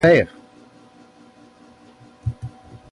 Père! 0.01 0.27